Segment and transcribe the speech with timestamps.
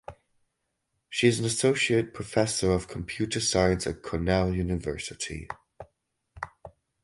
[1.11, 5.47] She is an associate professor of computer science at Cornell University.